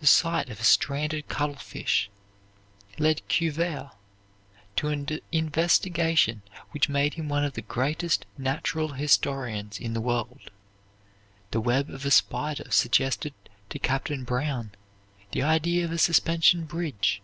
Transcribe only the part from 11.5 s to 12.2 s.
The web of a